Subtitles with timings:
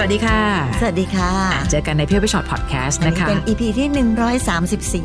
[0.00, 0.40] สวัสดีค่ะ
[0.80, 3.88] สวัสดีค่ะอะเจอกันในพี่อ้อยพี่ฉอดพอดแคสต์อันนี้นะคะเป็น EP ที่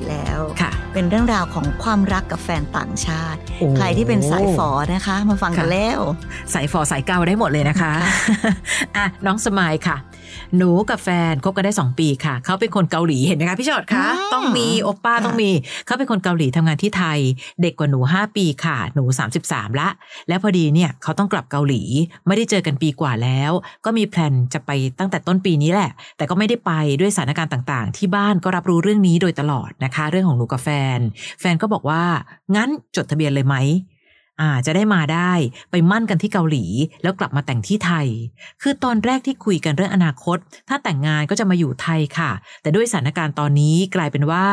[0.01, 5.99] 134 แล้วค่ะ เป็นเรื่องราวของความรักกับแฟนต่างชาติโอ้ใครที่เป็นสายฝอนะคะ มาฟังกันค่ะแล้ว
[6.53, 7.93] สายฟอสายเกาได้หมดเลยนะคะ
[8.98, 9.95] อะน้องสมายค่ะ
[10.57, 15.51] หนูกับแฟนคบกันได้ 2 ปีค่ะ เขาเป็นคนเกาหลีเห็นไหมคะพี่ชอดคะอืมต้องมีโอป้าค่ะต้องมี
[15.85, 17.19] เขาเป็นคนเกาหลีทำงานที่ไทย
[17.61, 19.03] เด็กกว่าหนู 5 ปีค่ะ หนู
[19.41, 19.89] 33 ละ
[20.27, 21.81] แล้วพอดีเนี่ยเขาต้องกลับเกาหลี
[22.27, 23.51] ไม่ได้เจอกันปีกว่าแล้ว
[23.85, 30.99] ก็มีแพลนจะไปตั้งแต่ต้นปีนี้แหละ แต่ก็ไม่ได้ไปด้วยสถานการณ์ต่างๆ ที่บ้านก็รับรู้เรื่องนี้โดยตลอดนะคะ เรื่องของหนูกับแฟน
[31.39, 32.03] แฟนก็บอกว่า
[32.55, 33.55] งั้นจดทะเบียนเลยไหม
[34.41, 35.31] อ่าจะได้มาได้
[35.71, 36.65] ไปมั่นกันที่เกาหลี
[37.03, 38.07] แล้วกลับมาแต่งที่ไทย
[38.62, 40.37] คือตอนแรกที่คุยกันเรื่องอนาคต
[40.70, 42.31] ถ้าแต่งงานก็จะมาอยู่ไทยค่ะ
[42.62, 44.45] แต่ด้วยสถานการณ์ตอนนี้กลายเป็นว่า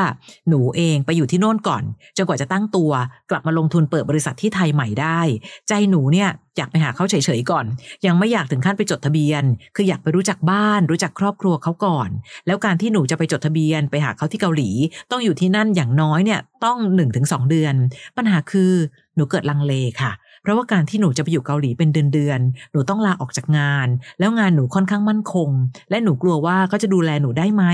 [0.49, 1.83] หนูเองไปอยู่ที่โน่นก่อน
[2.17, 2.93] จนกว่าจะตั้งตัว
[3.31, 5.21] กลับมาลงทุนเปิดบริษัทที่ไทยใหม่ได้
[5.69, 7.67] ใจหนูเนี่ย อยากไปหาเขาเฉยๆก่อน
[8.07, 9.43] ยังไม่อยากถึงขั้นไปจดทะเบียน
[9.77, 12.09] คืออยากไปรู้จักบ้าน รู้จักครอบครัวเขาก่อน
[12.47, 14.71] แล้วการที่หนูจะไปจดทะเบียน ไปหาเขาที่เกาหลี
[15.11, 17.75] ต้องอยู่ที่นั่นอย่างน้อยเนี่ยต้อง1นถึงสเดือน
[18.17, 18.73] ปัญหาคือ
[19.17, 20.13] หนูเกิดลังเลค่ะ
[20.43, 23.89] เพราะว่าการที่หนูจะไปอยู่เกาหลีเป็นเดือนๆหนูต้องลาออกจากงาน
[24.19, 25.51] แล้วงานหนูค่อนข้างมั่นคง
[25.91, 27.65] และหนูกลัวว่าเขาจะดูแลหนูได้ไหม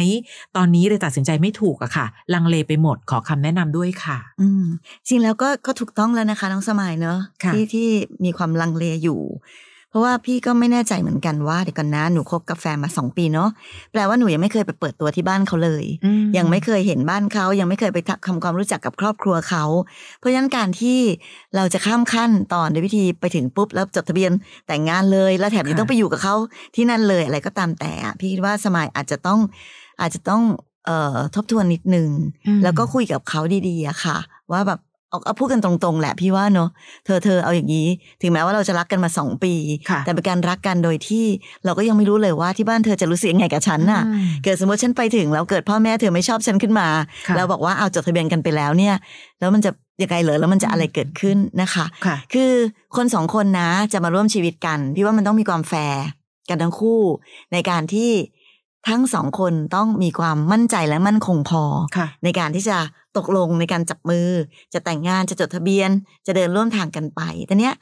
[0.56, 4.64] ตอนนี้เลยตัดสินใจไม่ถูกอะค่ะ ลังเลไปหมดขอคำแนะนำด้วยค่ะ อืม
[5.08, 7.88] จริงแล้วก็ก็ถูกต้องแล้วนะคะน้องสมัยเนอะค่ะที่ที่
[8.24, 13.50] มีความลังเลอยู่เพ ราะว่าพี่ก็ไม่แน่ใจเหมือนกันว่าเดี๋ยวกันนะหนูคบกับแฟนมาสองปีเนาะ
[13.92, 15.84] แปลว่าหนูยังไม่เคยไปเปิดตัวที่บ้านเขาเลย
[16.36, 19.64] ยังไม่เคยเห็นบ้านเขายังไม่เคยไปทำความรู้จักกับครอบครัวเขา
[20.18, 20.98] เพราะฉะนั้นการที่
[21.56, 24.32] เราจะข้ามขั้นตอนในวิธีไปถึงปุ๊บแล้วจดทะเบียน
[24.66, 26.34] แต่งงานเลย แล้วแถมยังค่ะต้องไปอยู่กับเขา
[26.74, 29.40] ที่นั่นเลยอะไรก็ตามแต่อะพี่คิดว่าสมัยอาจจะต้อง
[30.00, 30.42] อาจจะต้อง
[30.86, 32.08] เอ่อทบทวนนิดนึง
[32.46, 34.16] อืมแล้วก็คุยกับเขาดีๆอะค่ะ
[34.52, 34.80] ว่าแบบ
[35.10, 36.68] เอาเอาพูดกันตรงๆ แหละพี่ว่าเนอะ
[37.04, 37.86] เธอเธอเอาอย่างนี้
[38.22, 39.54] ถึงแม้ว่าเราจะรักกันมาสองปี
[39.90, 41.24] ค่ะแต่เป็นการรักกันโดยที่
[41.64, 46.88] เราก็ยังไม่รู้เลยว่าที่บ้านเธอจะรู้สึกยังไงกับฉันน่ะอืมเกิดสมมติฉันไปถึงแล้วเกิดพ่อแม่เธอไม่ชอบฉันขึ้นมา
[47.28, 48.94] ค่ะแล้วบอกว่าเอาจดทะเบียนกันไปแล้วเนี่ย
[49.40, 49.70] แล้วมันจะ
[50.02, 52.52] ยังไงเหรอแล้วมันจะอะไรเกิดขึ้นนะคะค่ะคือ
[52.96, 56.04] คนสองคนนะจะมาร่วมชีวิตกัน พี่ว่ามันต้องมีความแฟร์
[56.48, 57.00] กันทั้งคู่
[57.52, 58.10] ในการที่
[58.88, 61.62] ทั้งสองคนต้องมีความมั่นใจและมั่นคงพอ
[61.96, 62.78] ค่ะในการที่จะ
[63.18, 64.28] ตกลงในการจับมือ
[64.74, 65.90] จะแต่งงานจะจดทะเบียน
[66.26, 67.74] จะเดินร่วมทางกันไปแต่เนี้ย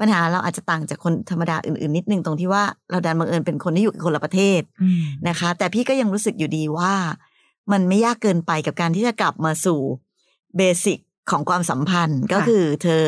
[0.00, 6.94] ปัญหาเราอาจจะต่างจากคนธรรมดาอื่นๆ นิดนึงตรงที่ว่าเราดันบังเอิญเป็นคนที่อยู่คนละประเทศอืมนะคะ แต่พี่ก็ยังรู้สึกอยู่ดีว่า
[7.72, 9.80] มันไม่ยากเกินไปกับการที่จะกลับมาสู่
[10.56, 10.98] เบสิก
[11.30, 13.04] ของความสัมพันธ์ก็คือเธอ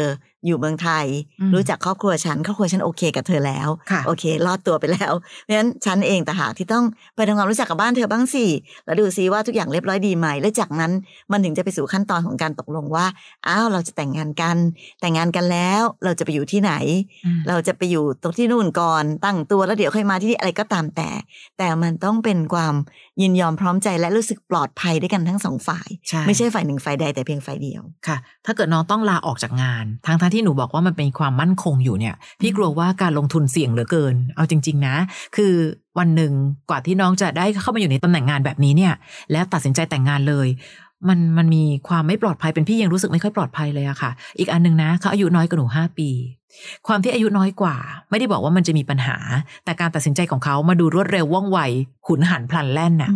[0.46, 1.06] อยู่เมืองไทย
[1.40, 6.84] อืมรู้จักครอบครัวฉัน ครอบครัวฉันโอเคกับเธอแล้วค่ะโอเค รอดตัวไปแล้ว เพราะฉะนั้นฉันเองแต่หากที่ต้อง
[7.16, 8.44] ไปทำความรู้จักกับบ้านเธอบ้างสิ
[8.84, 10.92] แล้วดูซิว่าทุกอย่างเรียบร้อยดีไหม และจากนั้น
[11.32, 13.06] มันถึงจะไปสู่ขั้นตอนของการตกลงว่า
[13.48, 14.56] อ้าวเราจะแต่งงานกัน
[15.00, 16.72] แต่งงานกันแล้ว เราจะไปอยู่ที่ไหน
[17.24, 21.10] อืมเราจะไปอยู่ตรงที่นู่นก่อน ตั้งตัวแล้วเดี๋ยวค่อยมาที่นี่อะไรก็ตามแต่
[21.58, 22.74] แต่มันต้องเป็นความ
[23.22, 28.16] ยินยอมพร้อมใจและรู้สึกปลอดภัยด้วยกันทั้งสองฝ่ายใช่ไม่ใช่ฝ่ายหนึ่งฝ่ายใดแต่เพียงฝ่ายเดียว ค่ะ
[28.46, 34.96] ถ้าเกิดน้องต้องลาออกจากงานทั้งทั้งที่หนูบอกว่ามันเป็นความมั่นคงอยู่เนี่ย พี่กลัวว่าการลงทุนเสี่ยงเหลือเกิน เอาจริง ๆ นะ
[35.36, 35.52] คือ
[35.98, 36.32] วันหนึ่ง
[36.70, 38.94] กว่าที่น้องจะได้เข้ามาอยู่ในตำแหน่งงานแบบนี้เนี่ย
[39.32, 40.48] แล้วตัดสินใจแต่งงานเลย
[41.08, 46.10] มันมันมีความไม่ปลอดภัยเป็นพี่ยังรู้สึกไม่ค่อยปลอดภัยเลยอะค่ะ อีกอันหนึ่งนะเขาอายุน้อยกว่าหนูห้าปี
[46.86, 47.76] ความที่อายุน้อยกว่า
[48.10, 49.16] ไม่ได้บอกว่ามันจะมีปัญหา
[49.64, 51.58] แต่การตัดสินใจของเขามาดูรวดเร็วว่องไว
[52.06, 53.10] ขุนหันพลันแล่นน่ะ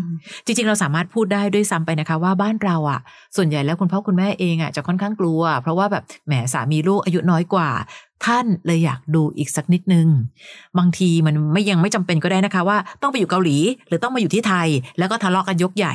[0.45, 3.01] จริง ๆ เราสามารถพูดได้ด้วยซ้ำไปนะคะ ว่าบ้านเราอะ
[3.37, 7.69] ส่วนใหญ่แล้วคุณพ่อคุณแม่เองอะจะค่อนข้างกลัว เพราะว่าแบบแหมสามีลูกอายุน้อยกว่า
[8.27, 10.09] ท่านเลยอยากดูอีกสักนิดนึง
[10.79, 13.57] บางทีมันไม่ยังไม่จำเป็นก็ได้นะคะ ว่าต้องไปอยู่เกาหลี
[13.89, 14.69] หรือต้องมาอยู่ที่ไทย
[14.99, 15.95] แล้วก็ทะเลาะกันยกใหญ่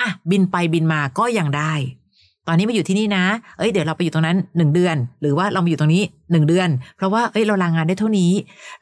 [0.00, 1.72] อะบินไปบินมาก็ยังได้
[2.48, 3.24] ตอนนี้มาอยู่ที่นี่นะ
[3.58, 6.02] เอ้ยเดี๋ยวเราไปอยู่ตรงนั้นหนึ่งเดือน หรือว่าเรามาอยู่ตรงนี้
[6.32, 8.32] หนึ่งเดือน เพราะว่าเอ้ยเราลางานได้เท่านี้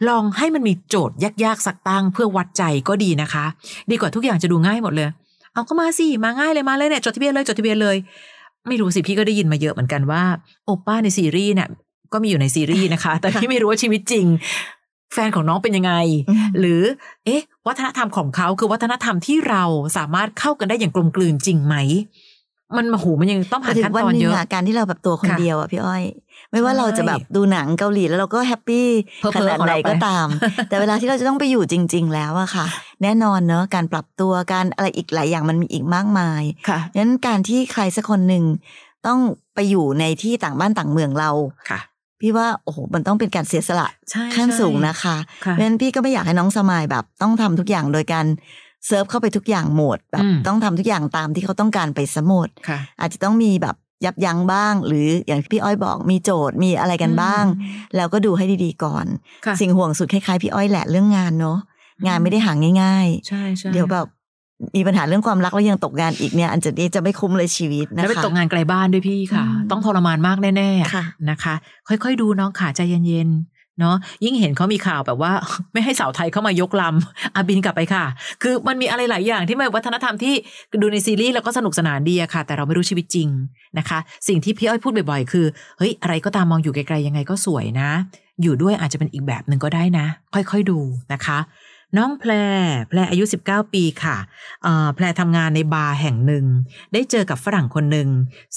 [0.09, 3.44] ลองให้มันมีโจทย์ยากๆสักตั้งเพื่อวัดใจก็ดีนะคะ
[3.91, 5.09] ดีกว่าทุกอย่างจะดูง่ายหมดเลย
[5.53, 7.97] เอาก็มาสิมาง่ายเลยมาเลยเนี่ยจดทะเบียนเลยจดทะเบียนเลย
[8.69, 10.23] ไม่รู้สิพี่ก็ได้ยินมาเยอะเหมือนกันว่า
[10.64, 11.69] โอป้าในซีรีส์เนี่ย
[12.12, 14.26] ก็มีอยู่ในซีรีส์นะคะ แต่พี่ไม่รู้ว่าชีวิตจริง
[15.13, 15.93] แฟนของน้องเป็นยังไง
[16.29, 16.83] อืมหรือ
[17.25, 19.65] เอ๊ะ วัฒนธรรมของเขาคือวัฒนธรรมที่เรา
[19.97, 21.77] สามารถเข้ากันได้อย่างกลมกลืนจริงไหม
[22.77, 26.03] มันมาหูมันยังต้องผ่านแต่ถึขั้งนวันตอนหนึเยงอะอะการที่เราแบบตัวคนค่ะเดียวอะพี่อ้อย
[26.51, 28.87] ไม่ว่าใช่เราจะแบบดูหนังเกาหลีแล้วเราก็แฮปปี้
[29.21, 30.27] เพ้อๆขนาดของไหนเราไปก็ตาม
[30.69, 32.67] แต่เวลาที่เราจะต้องไปอยู่จริง ๆ แล้วอะค่ะ
[33.03, 38.45] แน่นอนเนอะการปรับตัวการอะไรอีกหลายอย่างมันมีอีกมากมายค่ะงั้นการที่ใครสักคนหนึ่ง
[39.07, 39.19] ต้อง
[39.55, 41.31] ไปอยู่ในที่ต่างบ้านต่างเมืองเรา
[41.71, 41.81] ค่ะ
[42.20, 48.26] พี่ว่าโอ้โหมันต้องเป็นการเสียสละใช่ขั้นใช่สูงนะคะค่ะเพราะฉะนั้นพี่ก็ไม่อยากให้น้องสมายแบบ ต้องทำทุกอย่างโดยการ
[48.87, 57.44] เซิร์ฟเข้าไปทุกอย่างหมดแบบอืมต้องทำทุกอย่างตามที่เขาต้องการไปหมดค่ะอาจจะต้องมีแบบยับยั้งบ้าง หรืออย่างที่พี่อ้อยบอกมีโจทย์มีอะไรกันบ้าง
[57.97, 59.06] แล้วก็ดูให้ดีๆก่อน
[59.47, 61.59] ค่ะสิ่งห่วงสุดคล้ายๆพี่อ้อยแหละเรื่องงานเนาะ
[62.06, 64.06] งานไม่ได้หาง่ายใช่ใช่ๆเดี๋ยวแบบ
[64.77, 71.55] มีปัญหาเรื่องความรักแล้วยังตกงานอีกเนี่ยอันจะจะไม่คุ้มเลยชีวิตนะคะแล้วไปตกงานไกลบ้านด้วยพี่ค่ะอืมต้องทรมานมากแน่ๆค่ะนะคะ
[71.89, 75.33] ค่อยๆดูน้องขาใจเย็นๆเนาะยิ่งเห็นเขามีข่าวแบบว่า
[75.73, 78.05] ไม่ให้สาวไทยเข้ามายกลำอาบินกลับไปค่ะ
[78.43, 80.35] คือมันมีอะไรหลายอย่างที่มันวัฒนธรรมที่
[80.83, 83.29] ดูในซีรีส์แล้วก็สนุกสนานดีอะค่ะ แต่เราไม่รู้ชีวิตจริง
[83.79, 85.47] นะคะ สิ่งที่พี่อ้อยพูดบ่อยๆ คือ
[85.79, 87.91] เฮ้ยอะไรก็ตามมองอยู่ไกลๆยังไงก็สวยนะ
[88.43, 90.79] อยู่ด้วยอาจจะเป็นอีกแบบหนึ่งก็ได้นะ ค่อยๆดู
[91.13, 91.39] นะคะ
[91.96, 92.32] น้องแพร
[92.88, 94.17] แพรอายุ 19 ปีค่ะ
[94.94, 96.44] แพรทำงานในบาร์แห่งหนึ่ง
[96.93, 98.08] ได้เจอกับฝรั่งคนหนึ่ง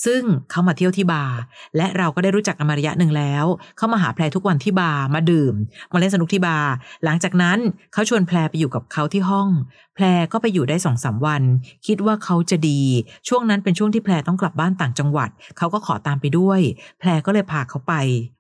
[0.06, 1.38] ซึ่งเขามาเที่ยวที่บาร์
[1.78, 3.46] และเราก็ได้รู้จักกันมาระยะหนึ่งแล้ว
[3.78, 5.54] เขามาหาแพรทุกวันที่บาร์ มาดื่ม
[5.94, 6.72] มาเล่นสนุกที่บาร์
[7.04, 7.58] หลังจากนั้น
[7.94, 9.48] เขาชวนแพรไปอยู่กับเขาที่ห้อง
[9.96, 11.42] แพรก็ไปอยู่ได้สองสามวัน
[11.88, 12.82] คิดว่าเขาจะดี
[13.28, 16.60] ช่วงนั้นเป็นช่วงที่แพรต้องกลับบ้านต่างจังหวัด เขาก็ขอตามไปด้วย
[17.00, 17.94] แพรก็เลยพาเขาไป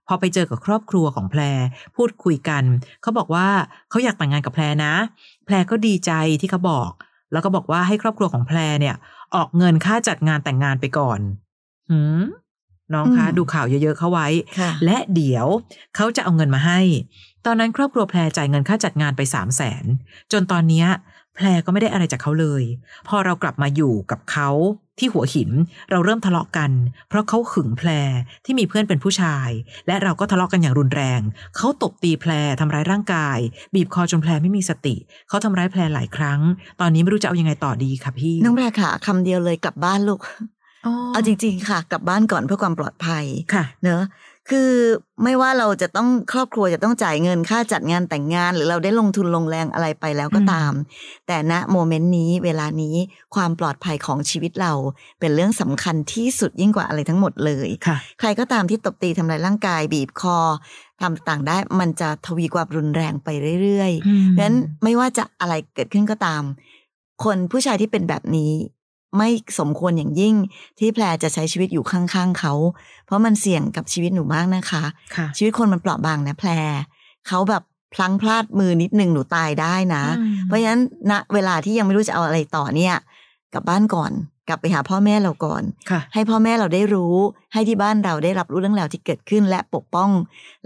[0.07, 1.41] พอไปเจอกับครอบครัวของแพร
[1.95, 2.63] พูดคุยกัน
[3.01, 3.47] เขาบอกว่า
[3.89, 4.93] เขาอยากแต่งงานกับแพรนะ
[5.45, 6.11] แพรก็ดีใจ
[6.41, 6.91] ที่เขาบอก
[7.31, 8.95] แล้วก็บอกว่าให้ครอบครัวของแพรเนี่ย
[9.35, 11.19] ออกเงินค่าจัดงานแต่งงานไปก่อน
[11.89, 12.21] หืม
[12.93, 14.27] น้องคะอืมดูข่าวเยอะๆเข้าไว้
[14.59, 15.47] ค่ะและเดี๋ยว
[15.95, 16.79] เขาจะเอาเงินมาให้
[17.45, 19.85] ตอนนั้นครอบครัวแพรจ่ายเงินค่าจัดงานไปสามแสน
[20.31, 20.87] จนตอนเนี้ย
[21.41, 22.63] แพรก็ไม่ได้อะไรจากเขาเลย
[23.07, 24.49] พอเรากลับมาอยู่กับเขา
[24.99, 25.51] ที่หัวหิน
[25.91, 26.71] เราเริ่มทะเลาะกัน
[27.09, 27.89] เพราะเขาหึงแพร
[28.45, 29.49] ที่มีเพื่อนเป็นผู้ชาย
[29.87, 31.21] และเราก็ทะเลาะกันอย่างรุนแรง
[31.57, 33.37] เขาตบตีแพรทำร้ายร่างกาย
[33.73, 34.95] บีบคอจนแพรไม่มีสติ
[35.29, 36.39] เขาทำร้ายแพรหลายครั้ง
[36.79, 40.19] ตอนนี้ไม่รู้จะเอายังไงต่อดีค่ะพี่ น้องแพรค่ะคำเดียวเลยกลับบ้านลูก
[40.85, 44.01] อ๋อเอาจริง ๆ ค่ะ กลับบ้านก่อนเพื่อความปลอดภัยค่ะ เนอะ
[44.51, 44.73] คือ
[45.23, 50.73] ไม่ว่าเราจะต้องครอบครัวจะต้องจ่ายเงินค่าจัดงานแต่งงาน หรือเราได้ลงทุนลงแรงอะไรไปแล้วก็อืมตาม
[51.27, 52.95] แต่ณโมเมนต์นี้เวลานี้
[53.35, 54.73] ความปลอดภัยของชีวิตเรา
[55.19, 60.37] เป็นเรื่องสำคัญที่สุดยิ่งกว่าอะไรทั้งหมดเลยค่ะใครก็ตามที่ตบตีทำลายร่างกายบีบคอ
[61.01, 63.29] ทำต่างได้มันจะทวีความรุนแรงไป
[63.61, 66.43] เรื่อยๆอืมเพราะฉะนั้นไม่ว่าจะอะไรเกิดขึ้นก็ตาม
[67.23, 68.51] คนผู้ชายที่เป็นแบบนี้
[69.17, 69.29] ไม่
[69.59, 70.35] สมควรอย่างยิ่ง
[70.79, 72.53] ที่แพรจะใช้ชีวิตอยู่ข้างๆเขา
[73.05, 74.83] เพราะมันเสี่ยงกับชีวิตหนูมากนะคะ
[75.15, 76.49] ค่ะชีวิตคนมันเปราะบางนะแพร
[77.27, 77.63] เขาแบบ
[77.93, 80.81] พลั้งพลาดมือนิดนึงหนูตายได้นะอืมเพราะฉะนั้น
[81.11, 82.95] ณเวลาที่ยังไม่รู้จะเอาอะไรต่อเนี่ย
[83.53, 84.11] กลับบ้านก่อน
[84.47, 87.15] กลับไปหาพ่อแม่เราก่อนค่ะให้พ่อแม่เราได้รู้
[87.53, 90.09] ให้ที่บ้านเราได้รับรู้เรื่องราวที่เกิดขึ้น และปกป้อง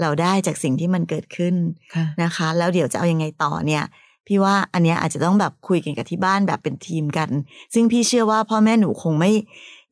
[0.01, 1.55] เราได้จากสิ่งที่มันเกิดขึ้น
[1.95, 3.83] ค่ะนะคะ แล้วเดี๋ยวจะเอายังไงต่อเนี่ย
[4.27, 7.29] พี่ว่าอันเนี้ยอาจจะต้องแบบคุยกันกับที่บ้านแบบเป็นทีมกัน
[7.73, 9.31] ซึ่งพี่เชื่อว่าพ่อแม่หนูคงไม่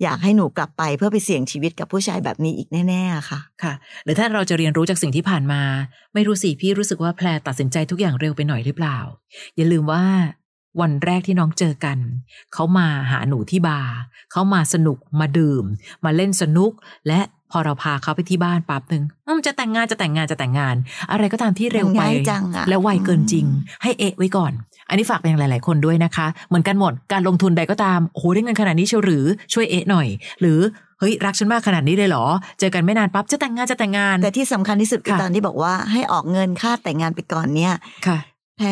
[0.04, 5.62] อยากให้หนูกลับไปเพื่อไปเสี่ยงชีวิตกับผู้ชายแบบนี้อีกแน่ๆค่ะ ค่ะ หรือถ้าเราจะเรียนรู้จากสิ่งที่ผ่านมา
[6.14, 8.98] ไม่รู้สิพี่รู้สึกว่าแพรตัดสินใจทุกอย่างเร็วไปหน่อยหรือเปล่า
[9.56, 10.04] อย่าลืมว่า
[10.82, 11.98] วันแรกที่น้องเจอกัน
[12.54, 13.94] เขามาหาหนูที่บาร์
[14.32, 15.66] เขามาสนุกมาดื่ม
[16.06, 16.72] มาเล่นสนุก
[17.08, 17.20] และ
[17.54, 20.76] พอเราพาเขาไปที่บ้านปั๊บหนึ่งอืมจะแต่งงานจะแต่งงานจะแต่งงาน
[21.12, 23.46] อะไรก็ตามที่เร็วไปมันง่ายจังอะและไวเกินจริง
[23.84, 24.52] ให้เอะไว้ก่อน
[24.90, 30.08] อันนี้ฝากไปยังหลาย ๆ คนด้วยนะคะ เหมือนกันหมดการลงทุนใดก็ตามโอ้โหได้เงินขนาดนี้เชียวหรือช่วยเอะหน่อย
[30.42, 30.60] หรือ
[31.00, 32.26] เฮ้ยรักฉันมากขนาดนี้เลยเหรอ
[32.60, 37.74] เจอกันไม่นานปั๊บจะแต่งงานจะแต่งงาน แต่ที่สำคัญที่สุดคือค่ะตอนที่บอกว่าให้ออกเงินค่าแต่งงานไปก่อนเนี่ย
[38.08, 38.20] ค่ะ
[38.58, 38.68] แพร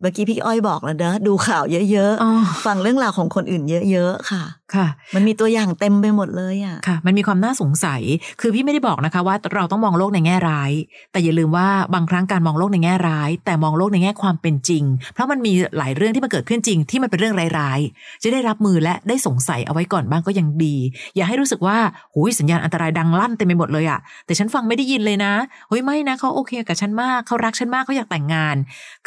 [0.00, 4.42] เมื่อกี้พี่อ้อยบอกแล้วเนอะดูข่าวเยอะอ๋อๆฟังเรื่องราวของคนอื่นเยอะๆ ค่ะ
[4.76, 8.02] ค่ะ มันมีตัวอย่างเต็มไปหมดเลยอะค่ะ มันมีความน่าสงสัย
[8.40, 10.70] คือพี่ไม่ได้บอกนะคะ ว่าเราต้องมองโลกในแง่ร้าย
[11.12, 20.76] แต่อย่าลืมว่าบางครั้งการมองโลกในแง่ร้าย แต่มองโลกในแง่ความเป็นจริง เพราะมันมีหลายเรื่องที่มันเกิดขึ้นจริง ที่มันเป็นเรื่องร้ายๆจะได้รับมือและได้สงสัยเอาไว้ก่อนบ้างก็ยังดี
[21.16, 21.78] อย่าให้รู้สึกว่า
[22.14, 25.32] หุยสัญญาณอันตรายดังลั่นเต็มไปหมดเลยอะแต่ฉันฟังไม่ได้ยินเลยนะ
[25.68, 28.56] เฮ้ยไม่นะเขาโอเคกับฉันมากเขารักฉันมากเขาอยากแต่งงาน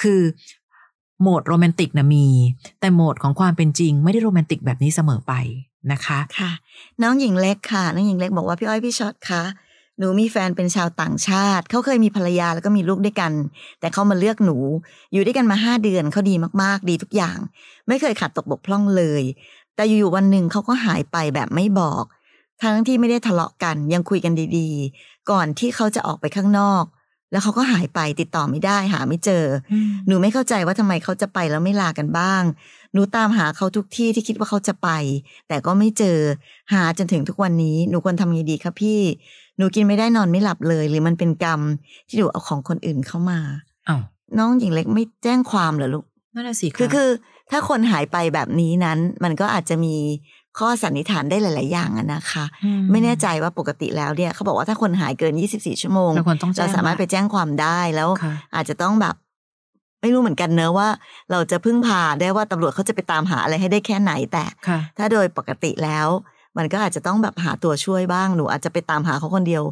[0.02, 0.22] คือ
[1.22, 2.28] โหมดโรแมนติกนะมี
[2.80, 5.34] แต่โหมดของความเป็นจริง ไม่ได้โรแมนติกแบบนี้เสมอไป
[5.92, 6.52] นะคะค่ะ
[7.02, 9.44] น้องหญิงเล็กค่ะ น้องหญิงเล็กบอกว่าพี่อ้อยพี่ช็อตคะ
[10.00, 13.32] หนูมีแฟนเป็นชาวต่างชาติ เขาเคยมีภรรยาแล้วก็มีลูกด้วยกัน
[13.80, 14.58] แต่เขามาเลือกหนู
[15.14, 17.38] อยู่ด้วยกันมาห้าเดือนเขาดีมากๆ ดีทุกอย่าง
[17.88, 19.24] ไม่เคยขาดตกบกพร่องเลย
[19.76, 22.04] แต่อยู่ๆวันหนึ่งเขาก็หายไปแบบไม่บอก
[22.64, 26.84] ทั้งที่ไม่ได้ทะเลาะกันยังคุยกันดีๆ ก่อนที่เขาจะออกไปข้างนอก
[27.32, 29.44] แล้วเขาก็หายไปติดต่อไม่ได้หาไม่เจอ
[30.08, 32.44] หนูไม่เข้าใจว่าทำไมเขาจะไปแล้วไม่ลากันบ้าง
[32.94, 34.90] หนูตามหาเขาทุกที่ที่คิดว่าเขาจะไป
[35.48, 36.18] แต่ก็ไม่เจอ
[36.74, 39.02] หาจนถึงทุกวันนี้ หนูควรทำยังไงดีคะพี่
[39.58, 41.62] หนูกินไม่ได้นอนไม่หลับเลย หรือมันเป็นกรรม
[42.08, 43.40] ที่หนูเอาของคนอื่นเข้ามา
[43.88, 44.02] อ้าว
[44.38, 47.10] น้องหญิงเล็กไม่แจ้งความเหรอลูกนั่นน่ะสิะคือคือ
[47.52, 49.96] ถ้าคนหายไปแบบนี้นั้น มันก็อาจจะมี
[50.60, 52.46] ข้อสันนิษฐานได้หลาย ๆ อย่างนะคะ
[52.92, 56.12] ไม่แน่ใจว่าปกติแล้วเนี่ยเขาบอกว่าถ้าคนหายเกิน 24 ชั่วโมง
[56.60, 58.10] เราสามารถไปแจ้งความได้แล้ว
[58.56, 59.16] อาจจะต้องแบบ
[60.02, 60.88] ไม่รู้เหมือนกันเนอะว่า
[61.32, 64.46] เราจะพึ่งพาได้ว่าตำรวจเขาจะไปตามหาอะไรให้ได้แค่ไหนแต่
[64.98, 66.08] ถ้าโดยปกติแล้ว
[66.58, 69.64] มันก็อาจจะต้องแบบหาตัวช่วยบ้างหนูอาจจะไปตามหาเขาคนเดียว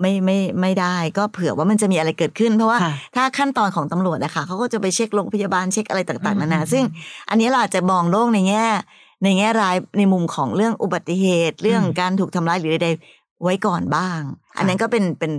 [0.00, 2.78] ไม่ไม่ไม่ได้ก็เผื่อว่ามันจะมีอะไรเกิดขึ้น เพราะว่า
[3.16, 6.84] ถ้าขั้นตอนของตำรวจนะคะเขาก็จะไปเช็คโรงพยาบาลเช็คอะไรต่าง ๆ นานาซึ่ง
[7.28, 8.66] อันนี้เราจะมองโลกในแง่
[9.22, 14.20] ในแง่ร้ายในมุมของเรื่องอุบัติเหตุ เรื่องการถูกทำร้ายหรือใดๆไว้ก่อนบ้าง
[14.56, 15.32] อันนั้นก็เป็นเป็น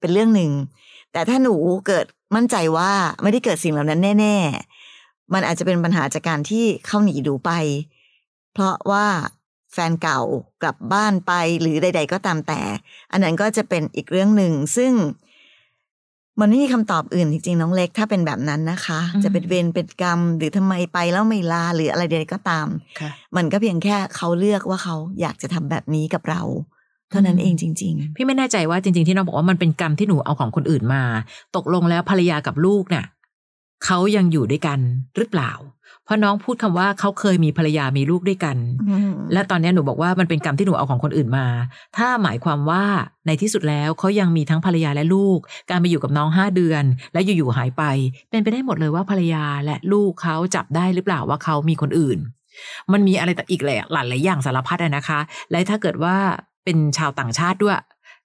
[0.00, 0.50] เป็นเรื่องหนึ่ง
[1.12, 1.54] แต่ถ้าหนู
[1.86, 2.90] เกิดมั่นใจว่า
[3.22, 4.36] ไม่ได้เกิดสิ่งเหล่านั้นแน่
[4.84, 7.50] ๆ มันอาจจะเป็นปัญหาจากการที่เข้าหนีดูไป
[8.52, 9.06] เพราะว่า
[9.72, 10.20] แฟนเก่า
[10.62, 12.60] กลับบ้านไปหรือใด ๆ ก็ตามแต่
[13.12, 14.92] อันนั้นก็จะเป็นอีกเรื่องหนึ่งซึ่ง
[16.42, 22.66] มันไม่มีคำตอบอื่นจริงๆน้องเล็กถ้าเป็นแบบนั้นนะคะ จะเป็นเวรเป็นกรรม หรือทำไมไปแล้วไม่ลาหรืออะไรใดๆก็ตาม
[23.36, 26.42] มันก็เพียงแค่เขาเลือกว่าเขาอยากจะทำแบบนี้กับเรา
[27.10, 31.02] เท่านั้นเองจริง ๆ พี่ไม่แน่ใจว่าจริง ๆที่น้องบอกว่ามันเป็นกรรมที่หนูเอาของคนอื่นมา
[31.56, 33.04] ตกลงแล้วภรรยากับลูกเนี่ย
[33.84, 34.78] เขายังอยู่ด้วยกัน
[35.16, 35.52] หรือเปล่า
[36.04, 38.56] เพราะน้องพูดคำว่าเขาเคยมีภรรยามีลูกด้วยกัน
[39.32, 41.46] และตอนนี้หนูบอกว่ามันเป็นกรรมที่หนูเอาของคนอื่นมา
[41.96, 42.84] ถ้าหมายความว่า
[43.26, 45.38] ในที่สุดแล้วเขายังมีทั้งภรรยาและลูก
[45.70, 47.82] การไปอยู่กับน้องห้าเดือน และอยู่ๆหายไป
[48.30, 52.18] เป็นไปได้หมดเลยว่าภรรยาและลูกเขาจับได้หรือเปล่าว่าเขามีคนอื่น
[52.92, 56.16] มันมีอะไรแต่อีกแหละหลายหลายอย่างสารพัดนะคะ และถ้าเกิดว่า
[56.64, 57.78] เป็นชาวต่างชาติด้วย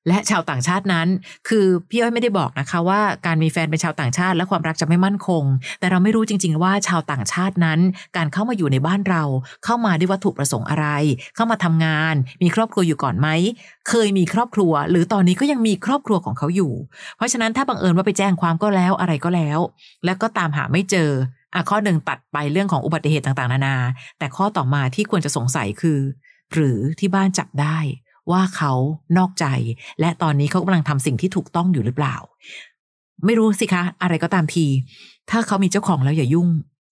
[0.07, 1.07] และชาวต่างชาตินั้น
[1.47, 5.43] คือพี่อ้อยไม่ได้บอกนะคะว่าการมีแฟนเป็นชาวต่างชาติและความรักจะไม่มั่นคง
[5.79, 7.79] แต่เราไม่รู้จริง ๆ ว่าชาวต่างชาตินั้น
[8.17, 9.23] การเข้ามาอยู่ในบ้านเรา
[9.65, 10.87] เข้ามาด้วยวัตถุประสงค์อะไร
[11.35, 13.27] เข้ามาทำงาน มีครอบครัวอยู่ก่อนไหม
[13.89, 16.73] เคยมีครอบครัว หรือตอนนี้ก็ยังมีครอบครัวของเขาอยู่
[17.17, 19.59] เพราะฉะนั้นถ้าบังเอิญว่าไปแจ้งความก็แล้วอะไรก็แล้ว
[20.05, 21.11] แล้วก็ตามหาไม่เจอ
[21.53, 23.77] อะข้อหนึ่งตัดไปเรื่องของอุบัติเหตุต่างๆ นานา
[24.19, 25.99] แต่ข้อต่อมาที่ควรจะสงสัยคือ
[26.53, 27.77] หรือที่บ้านจับได้
[28.31, 28.73] ว่าเขา
[29.17, 29.45] นอกใจ
[29.99, 32.15] และตอนนี้เขากำลังทำสิ่งที่ถูกต้องอยู่หรือเปล่า
[33.25, 34.65] ไม่รู้สิคะ อะไรก็ตามที
[35.31, 36.47] ถ้าเขามีเจ้าของแล้วอย่ายุ่ง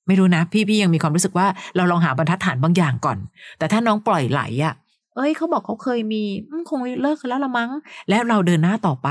[0.08, 3.18] ไม่รู้นะ พี่พี่ยังมีความรู้สึกว่าเราลองหาบรรทัดฐานบางอย่างก่อน
[3.58, 4.74] แต่ถ้าน้องปล่อยไหลอะ่ะ
[5.16, 6.22] เอ้ยเขาบอกเขาเคยมี
[6.70, 7.72] คงเลิกแล้วละมั้ง
[8.10, 9.10] แล้วเราเดินหน้าต่อไป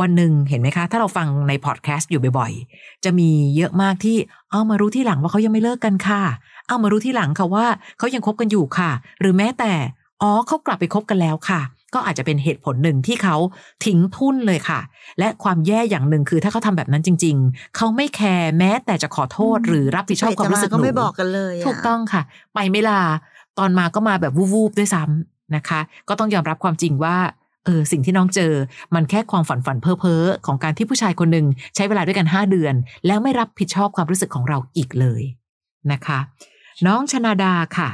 [0.00, 4.16] วันหนึ่งเห็นไหมคะ ถ้าเราฟังในพอดแคสต์อยู่บ่อยๆ จะมีเยอะมากที่
[4.52, 6.22] เอามารู้ที่หลังว่าเขายังไม่เลิกกันค่ะ
[6.68, 7.66] เอามารู้ที่หลังค่ะว่า
[7.98, 8.90] เขายังคบกันอยู่ค่ะ
[9.20, 9.72] หรือแม้แต่
[10.22, 11.60] อ๋อเขากลับไปคบกันแล้วค่ะ
[11.94, 13.36] ก็อาจจะเป็นเหตุผลหนึ่งที่เขา
[13.84, 14.80] ทิ้งทุ่นเลยค่ะ
[15.18, 22.22] และความแย่อย่างหนึ่งคือถ้าเขาทำแบบนั้นจริง ๆ เขาไม่แคร์แม้แต่จะขอโทษหรือรับผิดชอบความรู้สึกหนูก็ไม่บอกกันเลยถูกต้องค่ะ
[22.54, 23.00] ไปไม่ลา
[23.58, 27.16] ตอนมาก็มาแบบวูบๆด้วยซ้ำนะคะ ก็ต้องยอมรับความจริงว่า
[27.64, 28.52] เออสิ่งที่น้องเจอ
[28.94, 32.74] มันแค่ความฝันฝันเพ้อเพ้อของการที่ผู้ชายคนหนึ่งใช้เวลาด้วยกันห้าเดือน
[33.06, 35.22] แล้วไม่รับผิดชอบความรู้สึกของเราอีกเลย
[35.92, 36.18] นะคะ
[36.86, 37.90] น้องชนาดาค่ะ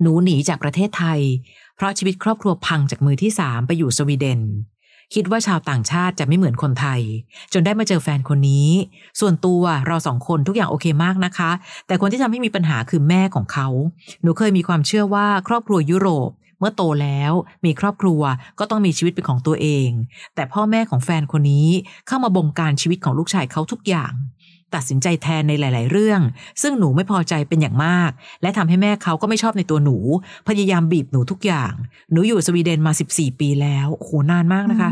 [0.00, 1.20] หนูหนีจากประเทศไทย
[1.76, 4.40] เพราะชีวิตครอบครัวพังจากมือที่สามไปอยู่สวีเดน
[5.14, 7.00] คิดว่าชาวต่างชาติจะไม่เหมือนคนไทย
[7.52, 8.68] จนได้มาเจอแฟนคนนี้
[9.20, 11.50] ส่วนตัวเราสองคนทุกอย่างโอเคมากนะคะ
[11.86, 13.68] แต่คนที่ทำให้มีปัญหาคือแม่ของเขา
[14.22, 17.32] หนูเคยมีความเชื่อว่าครอบครัวยุโรปเมื่อโตแล้ว
[17.64, 18.22] มีครอบครัว
[18.58, 19.88] ก็ต้องมีชีวิตเป็นของตัวเอง
[20.34, 21.68] แต่พ่อแม่ของแฟนคนนี้
[22.06, 24.12] เข้ามาบงการชีวิตของลูกชายเขาทุกอย่าง
[24.74, 26.20] ตัดสินใจแทนในหลาย ๆ เรื่อง
[26.62, 28.10] ซึ่งหนูไม่พอใจเป็นอย่างมาก
[28.42, 29.96] และทำให้แม่เขาก็ไม่ชอบในตัวหนู
[30.48, 31.72] พยายามบีบหนูทุกอย่าง
[32.12, 34.90] หนูอยู่สวีเดนมา 14 ปีแล้วโหนานมากนะคะ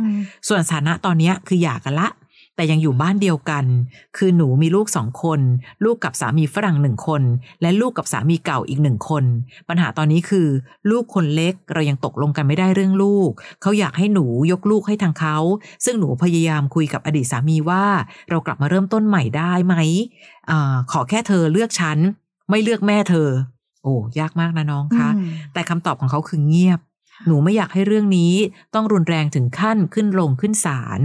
[0.48, 2.08] ส่วนสถานะตอนนี้คือหย่ากันละ
[2.56, 3.64] แต่ยังอยู่บ้านเดียวกัน
[4.16, 5.40] คือหนูมีลูกสองคน
[5.85, 7.23] ลูกกับสามีฝรั่งหนึ่งคน
[7.62, 9.25] และลูกกับสามีเก่าอีกหนึ่งคน
[9.68, 10.49] ปัญหาตอนนี้คือ
[10.90, 13.30] ลูกคนเล็กเรายังตกลงกันไม่ได้เรื่องลูก
[13.62, 15.38] เขาอยากให้หนูยกลูกให้ทางเขา
[15.85, 17.85] ซึ่งหนูพยายามคุยกับอดีตสามีว่า
[18.30, 19.75] เรากลับมาเริ่มต้นใหม่ได้ไหม
[20.50, 20.52] อ
[20.92, 21.99] ขอแค่เธอเลือกฉัน
[22.50, 23.28] ไม่เลือกแม่เธอ
[23.82, 25.09] โอ้ยากมากนะน้องคะ
[25.52, 26.80] แต่คำตอบของเขาคือเงียบ
[27.26, 28.35] หนูไม่อยากให้เรื่องนี้
[28.75, 31.00] ต้องรุนแรงถึงขั้นขึ้นลงขึ้นศาล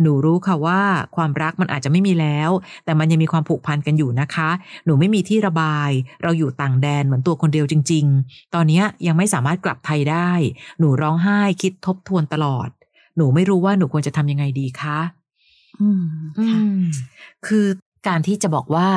[0.00, 0.82] หนูรู้ค่ะว่า
[1.16, 2.50] ความรักมันอาจจะไม่มีแล้ว
[2.84, 4.50] แต่มันยังมีความผูกพันกันอยู่นะคะ
[4.84, 5.90] หนูไม่มีที่ระบาย
[6.22, 10.30] เราอยู่ต่างแดนเหมือนตัวคนเดียวจริง ๆ ตอนนี้ยังไม่สามารถกลับไทยได้
[10.78, 12.68] หนูร้องไห้คิดทบทวนตลอด
[13.16, 14.98] หนูไม่รู้ว่าหนูควรจะทำยังไงดีคะ
[15.80, 15.88] อื
[16.80, 16.82] ม
[17.46, 17.66] คือ
[18.08, 18.88] การที่จะบอกว่า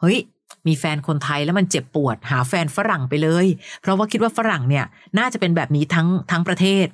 [0.00, 0.18] เฮ้ย
[0.66, 3.46] มีแฟนคนไทยแล้วมันเจ็บปวด หาแฟนฝรั่งไปเลย
[3.80, 4.84] เพราะว่าคิดว่าฝรั่งเนี่ย
[5.18, 6.86] น่าจะเป็นแบบนี้ทั้งทั้งประเทศ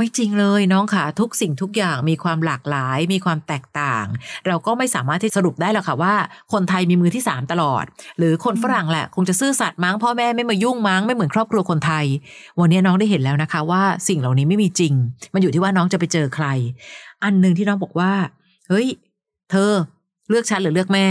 [0.00, 4.06] ไม่จริงเลยน้องค่ะทุกสิ่งทุกอย่างมีความหลากหลาย มีความแตกต่าง
[4.46, 6.14] เราก็ไม่สามารถที่สรุปได้หรอกค่ะว่า
[6.52, 7.84] คนไทยมีมือที่สามตลอด
[8.18, 12.04] หรือคนฝรั่งแหละ คงจะซื่อสัตย์มั้งพ่อแม่ไม่มายุ่งมั้งไม่เหมือนครอบครัวคนไทย
[12.60, 14.92] วันนี้น้องได้เห็นแล้วนะคะว่าสิ่งเหล่านี้ไม่มีจริง
[15.34, 16.46] มันอยู่ที่ว่าน้องจะไปเจอใคร
[17.24, 18.12] อันหนึ่งที่น้องบอกว่า
[18.68, 18.86] เฮ้ย
[19.50, 19.72] เธอ
[20.28, 21.06] เลือกฉันหรือเลือกแม่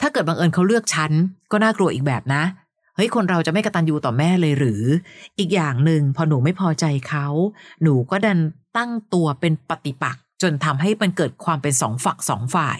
[0.00, 1.12] ถ้าเกิดบังเอิญเขาเลือกฉัน
[1.52, 2.42] ก็น่ากลัวอีกแบบนะ
[2.96, 4.82] เฮ้ยคนเราจะไม่กระตันยูต่อแม่เลยหรือ
[5.38, 7.26] อีกอย่างหนึ่งพอหนูไม่พอใจเขา
[7.82, 8.38] หนูก็ดัน
[8.76, 12.78] ตั้งตัวเป็นปฏิปักษ์จนทำให้มันเกิดความเป็นสองฝักสองฝ่าย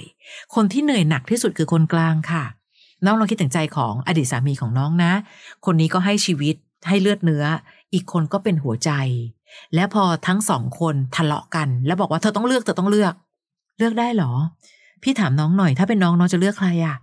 [0.54, 2.44] คนที่เหนื่อยหนักที่สุดคือคนกลางค่ะ
[3.04, 5.12] น้องลองคิดถึงใจของอดีตสามีของน้องนะ
[5.66, 6.54] คนนี้ก็ให้ชีวิต
[6.88, 7.44] ให้เลือดเนื้อ
[7.92, 8.90] อีกคนก็เป็นหัวใจ
[9.74, 13.14] และพอทั้งสองคนทะเลาะกัน แล้วบอกว่าเธอต้องเลือกเธอต้องเลือก
[13.78, 14.32] เลือกได้หรอ
[15.02, 16.96] พี่ถามน้องหน่อย ถ้าเป็นน้องน้องจะเลือกใครอะ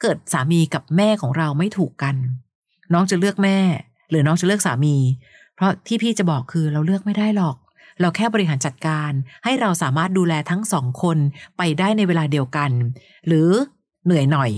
[0.00, 2.16] เกิดสามีกับแม่ของเราไม่ถูกกัน
[2.92, 3.58] น้องจะเลือกแม่
[4.10, 4.96] หรือน้องจะเลือกสามี
[5.54, 7.56] เพราะที่พี่จะบอกคือเราเลือกไม่ได้หรอก
[8.00, 9.10] เราแค่บริหารจัดการ
[9.44, 11.18] ให้เราสามารถดูแลทั้งสองคน
[11.56, 12.70] ไปได้ในเวลาเดียวกัน
[13.26, 13.50] หรือ
[14.04, 14.50] เหนื่อยหน่อย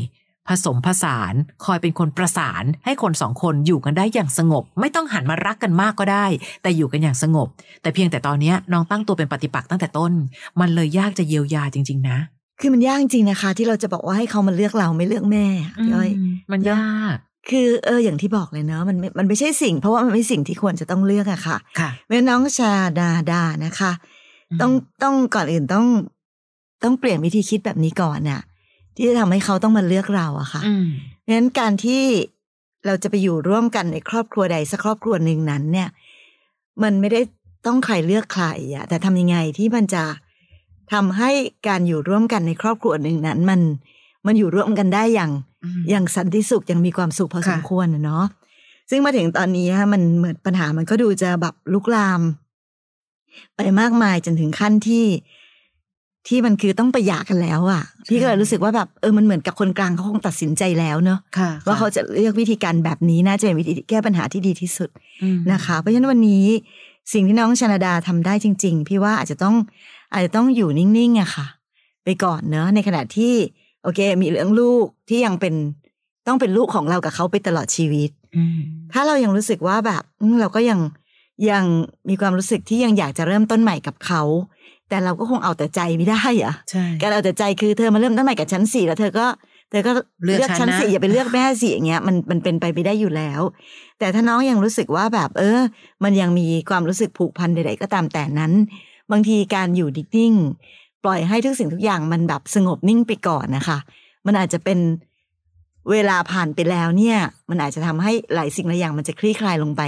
[0.49, 6.26] ผสมผสาน คอยเป็นคนประสาน ให้คนสองคนอยู่กันได้อย่างสงบ ไม่ต้องหันมารักกันมากก็ได้
[6.62, 7.49] แต่อยู่กันอย่างสงบ
[7.83, 10.12] แต่เพียงแต่ตอนนี้น้องตั้งตัวเป็นปฏิปักษ์ตั้งแต่ต้น
[10.61, 12.18] มันเลยยากจะเยียวยาจริง ๆ นะ
[12.61, 15.47] คือมันยากจริงนะคะ ที่เราจะบอกว่าให้เขามาเลือกเราไม่เลือกแม่
[15.85, 16.11] พี่อ้อย
[16.53, 17.17] มันยาก
[17.50, 23.93] คือเอออย่างที่บอกเลยเนาะมันไม่มันไม่ใช่สิ่ง เพราะว่ามันไม่สิ่งที่ควรจะต้องเลือกอะค่ะค่ะเมื่อน้องชาดาดานะคะ
[24.61, 24.73] ต้อง
[25.03, 25.87] ต้องก่อนอื่นต้อง
[26.85, 28.41] ต้องเปลี่ยนวิธีคิดแบบนี้ก่อนน่ะ
[28.97, 30.87] ที่จะทำให้เขาต้องมาเลือกเราอะค่ะอืม
[31.21, 32.03] เพราะฉะนั้นการที่
[32.87, 35.88] เราจะไปอยู่ร่วมกันในครอบครัวใดสักครอบครัวหนึ่งนั้น เนี่ย
[36.83, 37.21] มันไม่ได้
[37.67, 40.05] ต้องใครเลือกใครอะแต่ทำยังไงที่มันจะ
[40.92, 41.30] ทำให้
[41.68, 43.61] การอยู่ร่วมกันในครอบครัวหนึ่งนั้น มัน
[44.26, 45.33] มันอยู่ร่วมกันได้อย่าง
[45.64, 48.25] อืมอย่างสันติสุขยังมีความสุขพอค่ะสมควรนะเนาะ
[48.90, 52.21] ซึ่งมาถึงตอนนี้ฮะมันเหมือนปัญหามันก็ดูจะแบบลุกลาม
[53.57, 55.07] ไปมากมายจนถึงขั้นที่
[56.28, 64.90] ที่มันคือต้องไปหย่ากันแล้วอะ่ะ พี่ก็เลยรู้สึกว่าแบบเออมันเหมือนกับคนกลางเขาคงตัดสินใจแล้วเนาะค่ะว่าเขาจะเลือกวิธีการแบบนี้น่าจะเป็นวิธีแก้ปัญหาที่ดีที่สุด
[65.23, 66.47] อืมนะคะ เพราะฉะนั้นวันนี้
[67.12, 69.57] สิ่งที่น้องชนาดาทำได้จริง ๆ พี่ว่าอาจจะต้อง
[70.12, 71.47] อาจจะต้องอยู่นิ่งๆอะค่ะ
[72.05, 73.35] ไปก่อนเนอะในขณะที่
[73.83, 75.55] โอเค มีเรื่องลูกที่ยังเป็น
[76.27, 78.59] ต้องเป็นลูกของเรากับเขาไปตลอดชีวิตอืม
[78.93, 80.81] ถ้าเรายังรู้สึกว่าแบบอืมเราก็ยัง
[81.50, 81.65] ยัง
[82.09, 84.23] มีความรู้สึกที่ยังอยากจะเริ่มต้นใหม่กับเขา
[84.88, 89.26] แต่เราก็คงเอาแต่ใจไม่ได้อะใช่การเอาแต่ใจคือเธอมาเริ่มต้นใหม่กับฉันสี่แล้วเธอก็
[89.71, 89.93] เธอก็
[90.25, 93.41] เลือกฉัฉันนนะสี่อย่าไปเลือกแม่สี่อย่างเงี้ยมันมันเป็นไปไม่ได้อยู่แล้ว
[93.99, 95.61] แต่ถ้าน้องยังรู้สึกว่าแบบ เออ
[96.04, 98.52] มันยังมีความรู้สึกผูกพันใดๆก็ตามแต่นั้น
[99.12, 103.78] บางทีการอยู่นิ่งๆปล่อยให้ทุกสิ่งทุกอย่างมันแบบสงบนิ่งไปก่อนนะคะ
[104.26, 104.78] มันอาจจะเป็น
[105.90, 107.18] เวลาผ่านไปแล้วเนี่ย
[107.50, 109.82] มันอาจจะทำให้หลายสิ่งหลายอย่างมันจะคลี่คลายลงไป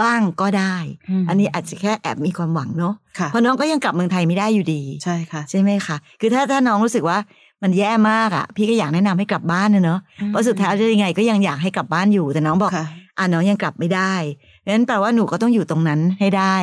[0.00, 0.76] บ้างก็ได้
[1.22, 7.18] มอันนี้อาจจะแค่แอบมีความหวังเนาะค่ะเพราะน้องก็ยังกลับเมืองไทยไม่ได้อยู่ดี ใช่ค่ะ ใช่ไหมคะ คือถ้าถ้าน้องรู้สึกว่า
[7.62, 12.86] มันแย่มากอะ พี่ก็อยากแนะนำให้กลับบ้านนะเนอะเพราะสุดท้ายจะยังไงก็ยังอยากให้กลับบ้านอยู่ แต่น้องบอกค่ะ
[13.18, 16.56] อะน้องยังกลับไม่ได้เพราะฉะ นั้นแปลว่าหนูก็ต้องอยู่ตรงนั้นให้ได้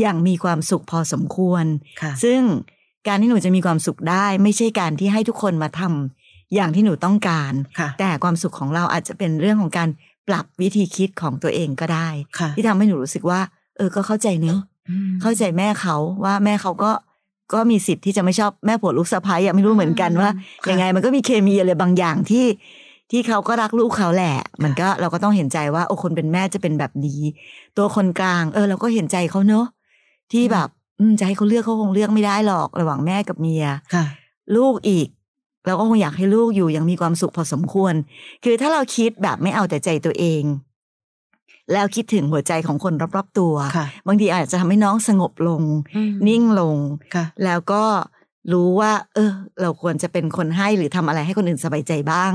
[0.00, 1.64] อย่างมีความสุขพอสมควร
[2.02, 2.40] ค่ะซึ่ง
[3.08, 9.88] การที่หนูจะมีความสุขได้ ไม่ใช่การที่ให้ทุกคนมาทำอย่างที่หนูต้องการค่ะแต่ความสุขของเราอาจจะเป็นเรื่องของการ
[10.28, 13.40] ปรับวิธีคิดของตัวเองก็ได้ค่ะที่ทำให้หนูรู้สึกว่า
[13.76, 16.90] เออก็เข้าใจเนอะอืมเข้าใจแม่เขาว่าแม่เขาก็
[17.54, 20.30] ก็มีสิทธิ์ที่จะไม่ชอบแม่ผัวลูกสะพ้ายอะไม่รู้เหมือนกันว่า
[20.64, 22.44] ค่ะยังไงมันก็มีเคมีอะไรบางอย่างที่
[23.10, 27.20] ที่เขาก็รักลูกเขาแหละ มันก็เราก็ต้องเห็นใจว่า โอ้คนเป็นแม่จะเป็นแบบนี้
[27.76, 29.66] ตัวคนกลาง เออ เราก็เห็นใจเขาเนอะ
[30.32, 33.64] ที่แบบ อืมจะให้เขาเลือกเขาคงเลือกไม่ได้หรอกระหว่างแม่กับเมีย
[33.94, 34.04] ค่ะ
[34.56, 35.08] ลูกอีก
[35.66, 37.94] เราก็คงอยากให้ลูกอยู่อยังมีความสุขพอสมควร
[38.44, 40.42] คือถ้าเราคิดแบบไม่เอาแต่ใจตัวเอง
[41.72, 45.62] แล้วคิดถึงหัวใจของคนรอบๆตัวค่ะบางทีอาจจะทำให้น้องสงบลง
[45.96, 46.76] อืมนิ่งลง
[47.14, 47.84] ค่ะแล้วก็
[48.52, 52.30] รู้ว่า เออ เราควรจะเป็นคนให้หรือทำอะไรให้คนอื่นสบายใจบ้าง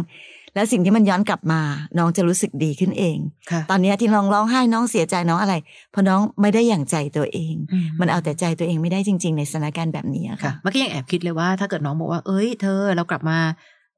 [0.60, 1.62] แล้วสิ่งที่มันย้อนกลับมา
[1.98, 3.18] น้องจะรู้สึกดีขึ้นเอง
[3.52, 5.56] ค่ะตอนเนี้ยที่น้องร้องไห้น้องเสียใจน้องอะไร
[5.92, 13.38] เพราะน้องไม่ได้อย่างใจตัวเองอืมันเอาแต่ใจตัวเองไม่ได้จริง ๆ ในสถานการณ์แบบนี้อะค่ะค่ะเมื่อกี้ยังแอบคิดเลยว่าถ้าเกิดน้องบอกว่าเอ้ยเธอเรากลับมา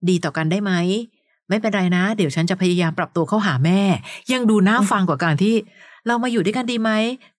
[0.09, 0.71] ดีต่อกันได้ไหม
[1.49, 3.81] ไม่เป็นไรนะ เดี๋ยวฉันจะพยายามปรับตัวเข้าหาแม่
[4.33, 5.55] ยังดูน่าฟังกว่าการที่
[6.07, 6.91] เรามาอยู่ด้วยกันดีไหม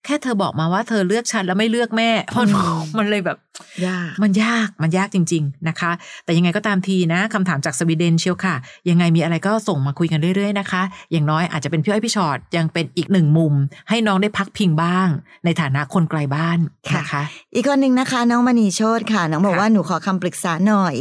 [0.05, 3.39] แค่เธอบอกมาว่าเธอเลือกฉันแล้วไม่เลือกแม่มันอืมมันเลยแบบ
[3.87, 5.93] ยากมันยากมันยากจริง ๆนะคะ
[6.25, 8.55] แต่ยังไงก็ตามทีนะคำถามจากสวีเดนเชียวค่ะ
[8.89, 13.55] ยังไงมีอะไรก็ส่งมาคุยกันเรื่อยๆนะคะ อย่างน้อยอาจจะเป็นพี่อ้อยพี่ชอตยังเป็นอีกหนึ่งมุม
[13.89, 15.09] ให้น้องได้พักพิงบ้าง
[15.45, 16.59] ในฐานะคนไกลบ้าน
[16.99, 17.23] นะคะ
[17.55, 20.95] อีกคนหนึ่งนะคะ น้องมณีโชตค่ะ น้องบอกค่ะว่าหนูขอคำปรึกษาหน่อย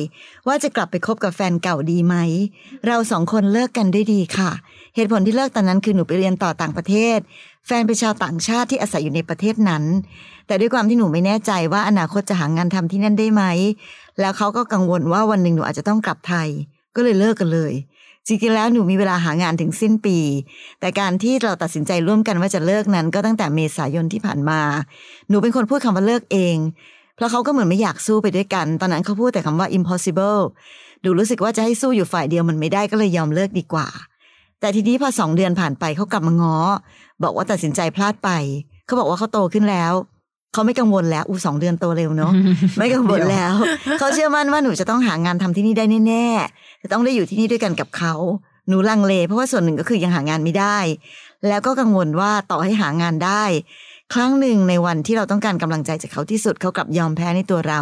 [0.47, 2.15] ว่าจะกลับไปคบกับแฟนเก่าดีไหม
[2.88, 4.52] เราสองคนเลิกกันด้วยดีค่ะ
[4.95, 7.19] เหตุผลที่เลิกตอนนั้นคือหนูไปเรียนต่อต่างประเทศ
[7.65, 9.84] แฟนเป็นชาวต่างชาติที่อาศัยอยู่ในประเทศนั้น
[10.47, 13.43] แต่ด้วยความที่หนูไม่แน่ใจว่าอนาคตจะหางานทำที่นั่นได้ไหม
[14.19, 16.47] แล้วเขาก็กังวลว่าวันหนึ่งหนูอาจจะต้องกลับไทย
[16.95, 17.74] ก็เลยเลิกกันเลย
[18.28, 20.17] จริงๆแล้วหนูมีเวลาหางานถึงสิ้นปี
[20.80, 24.62] แต่การที่เราตัดสินใจร่วมกันว่าจะเลิกนั้น ก็ตั้งแต่เมษายนที่ผ่านมา
[25.30, 26.58] หนูเป็นคนพูดคำว่าเลิกเอง
[27.15, 30.41] เพราะเขาก็เหมือนไม่อยากสู้ไปด้วยกัน ตอนนั้นเขาพูดแต่คำว่า impossible
[31.02, 33.88] หนูรู้สึกว่าจะให้สู้อยู่ฝ่ายเดียวมันไม่ได้ก็เลยยอมเลิกดีกว่า
[34.62, 36.58] แต่ทีนี้พอสองเดือนผ่านไปเขากลับมาง้อ
[37.24, 38.30] บอกว่าตัดสินใจพลาดไป
[38.86, 39.93] เขาบอกว่าเขาโตขึ้นแล้ว
[40.54, 42.34] เขาไม่กังวลแล้วอู้สองเดือนโตเร็วเนาะ
[42.78, 43.54] ไม่กังวลแล้ว
[44.00, 48.13] เขาเชื่อมั่นว่าหนูจะต้องหางานทำที่นี่ได้แน่ๆจะต้องได้อยู่ที่นี่ด้วยกันกับเขา
[48.67, 50.78] หนูลังเล เพราะว่าส่วนหนึ่งก็คือยังหางานไม่ได้
[51.47, 53.43] แล้วก็กังวลว่าต่อให้หางานได้
[54.13, 57.82] ครั้งหนึ่งในวันที่เราต้องการกำลังใจจากเขาที่สุดเขากลับยอมแพ้ในตัวเรา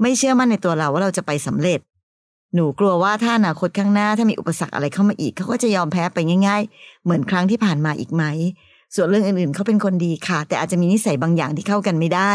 [0.00, 1.80] ไม่เชื่อมั่นในตัวเราว่าเราจะไปสำเร็จ
[2.54, 8.24] หนูกลัวว่าถ้าอนาคตข้างหน้าถ้ามีอุปสรรคอะไรเข้ามาอีกเขาก็จะยอมแพ้ไปง่าย ๆ เหมือนครั้งที่ผ่านมาอีกไหม
[8.94, 12.32] ส่วนเรื่องอื่นๆเขาเป็นคนดีค่ะ แต่อาจจะมีนิสัยบางอย่างที่เข้ากันไม่ได้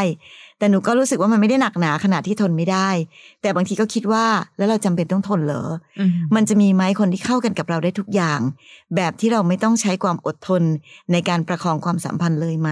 [0.60, 2.89] แต่หนูก็รู้สึกว่ามันไม่ได้หนักหนาขนาดที่ทนไม่ได้
[3.41, 4.25] แต่บางทีก็คิดว่า
[4.58, 5.63] แล้วเราจำเป็นต้องทนเหรอ
[6.36, 8.39] มันจะมีไหมคนที่เข้ากันกับเราได้ทุกอย่าง
[8.95, 10.63] แบบที่เราไม่ต้องใช้ความอดทน
[11.12, 12.69] ในการประคองความสัมพันธ์เลยไหม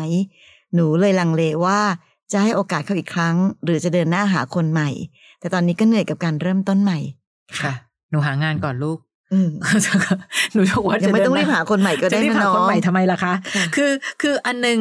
[0.76, 1.80] หนูเลยลังเลว่า
[2.32, 4.90] จะให้โอกาสเขาอีกครั้ง หรือจะเดินหน้าหาคนใหม่
[5.40, 7.00] แต่ตอนนี้ก็เหนื่อยกับการเริ่มต้นใหม่
[7.62, 7.74] ค่ะ
[8.12, 8.98] หนูหางานก่อนลูก
[9.34, 9.50] อืม
[10.54, 14.80] หนูจะว่ายังไม่ต้องรีบหาคนใหม่ก็จะได้รีบนะหาน้อคนงใหม่ทำไมล่ะคะค่ะคือคืออันหนึง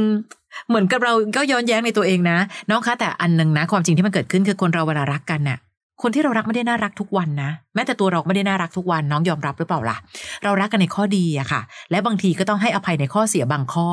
[0.69, 2.39] เหมือนกับเราก็ย้อนแย้งในตัวเองนะ
[2.71, 5.59] น้องคะแต่อันหนึงนะ ความจริงที่มันเกิดขึ้นคือคนเราเวลารักกันน่ะ
[6.03, 9.97] คนที่เรารักไม่ได้น่ารักทุกวันนะ แม้แต่ตัวเราไม่ได้น่ารักทุกวันน้องยอมรับหรือเปล่าล่ะ
[10.45, 11.61] เรารักกันในข้อดีอะค่ะ
[11.91, 13.88] และบางทีก็ต้องให้อภัยในข้อเสียบางข้อ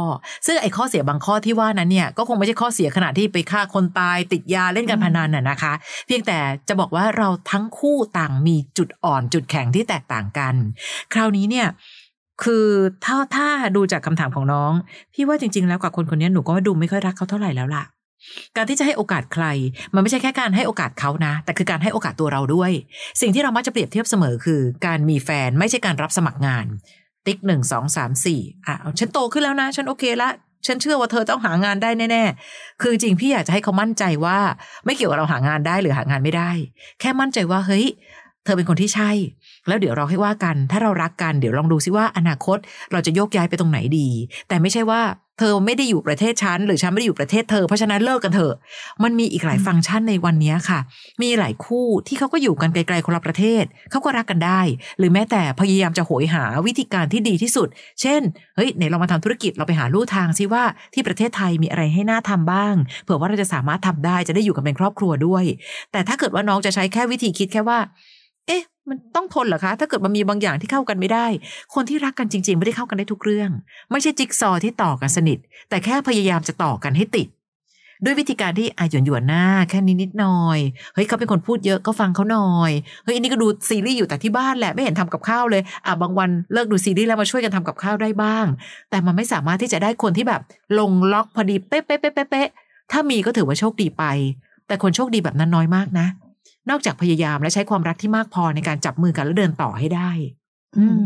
[0.45, 5.73] ซึ่งไอ้ข้อเสียบางข้อที่ว่านั้นเนี่ยก็คงไม่ใช่ข้อเสียขนาดที่ไปฆ่าคนตายติดยาเล่นการพนันน่ะนะคะ
[6.07, 10.55] เพียงแต่จะบอกว่าเราทั้งคู่ต่างมีจุดอ่อนจุดแข็งที่แตกต่างกัน
[11.13, 11.67] คราวนี้เนี่ย
[12.43, 12.65] คือ
[13.05, 14.71] ถ้าถ้าดูจากคำถามของน้อง
[15.13, 17.83] พี่ว่าจริง ๆ แล้วกับคนคนนี้หนูก็ดูไม่ค่อยรักเขาเท่าไหร่แล้วล่ะ
[18.55, 19.45] การที่จะให้โอกาสใคร
[19.93, 22.71] มันไม่ใช่แค่การให้โอกาสเขานะ แต่คือการให้โอกาสตัวเราด้วย
[23.21, 26.65] สิ่งที่เรามักจะเปรียบเทียบเสมอคือ การมีแฟนไม่ใช่การรับสมัครงาน
[27.25, 30.29] ติ๊กหนึ่งสองสามสี่อะฉันโตขึ้นแล้วนะ ฉันโอเคละ
[30.67, 34.39] ฉันเชื่อว่าเธอต้องหางานได้แน่ๆ คือจริงพี่อยากจะให้เขามั่นใจว่า
[34.85, 36.51] ไม่เกี่ยวกับเราหางานได้หรือหางานไม่ได้
[36.99, 37.85] แค่มั่นใจว่าเฮ้ย
[38.43, 39.11] เธอเป็นคนที่ใช่
[39.67, 42.57] แล้วเดี๋ยวเราให้ว่ากัน ถ้าเรารักกันเดี๋ยวลองดูซิว่าอนาคต
[42.91, 44.07] เราจะโยกย้ายไปตรงไหนดี
[44.47, 45.01] แต่ไม่ใช่ว่า
[45.39, 48.53] เธอไม่ได้อยู่ประเทศฉันหรือฉันไม่ได้อยู่ประเทศเธอเพราะฉะนั้นเลิกกันเถอะ
[49.03, 50.79] มันมีอีกหลายฟังก์ชันในวันนี้ค่ะ
[51.21, 54.61] มีหลายคู่ที่เขาก็อยู่กันไกลๆคนละประเทศเขาก็รักกันได้
[54.97, 57.67] หรือแม้แต่พยายามจะโหยหาวิธีการที่ดีที่สุด
[58.01, 58.21] เช่น
[58.55, 65.43] เฮ้ยไหนเรามาทำธุรกิจเราไปหาลู่ทางซิว่าที่ประเทศไทยมีอะไรให้น่าทำบ้าง เผื่อว่าเราจะสามารถทำได้จะได้อยู่กันเป็นครอบครัวด้วย
[65.91, 67.79] แต่ถ้าเกิดว่าน้องจะใช้แค่วิธีคิดแค่ว่า
[68.47, 71.27] เอ๊ะ มันต้องทนเหรอคะ ถ้าเกิดมันมีบางอย่างที่เข้ากันไม่ได้
[71.75, 73.49] คนที่รักกันจริง ๆ ไม่ได้เข้ากันได้ทุกเรื่อง
[73.91, 75.37] ไม่ใช่จิ๊กซอว์ที่ต่อกันสนิท
[75.69, 77.27] แต่แค่พยายามจะต่อกันให้ติด
[78.03, 80.59] ด้วยวิธีการที่อาหยวนหยวนๆหน้า แค่นี้นิดหน่อย
[80.93, 82.71] เฮ้ยเขาเป็นคนพูดเยอะก็ฟังเขาหน่อย
[83.03, 88.45] เฮ้ยอันนี้ก็ดูซีรีส์อยู่แต่ที่บ้านแหละไม่เห็นทำกับข้าวเลยอะบางวันเลิกดูซีรีส์แล้วมาช่วยกันทำกับข้าวได้บ้าง
[88.89, 90.41] แต่มันไม่สามารถที่จะได้คนที่แบบ
[90.79, 92.49] ลงล็อกพอดีเป๊ะเป๊ะเป๊ะเป๊ะเป๊ะ
[92.91, 94.03] ถ้ามีก็ถือว่าโชคดีไป
[94.67, 96.07] แต่คนโชคดีแบบนั้นน้อยมากนะ
[96.69, 100.11] นอกจากพยายามและใช้ความรักที่มากพอในการจับมือกันแล้วเดินต่อให้ได้
[100.77, 101.05] อืม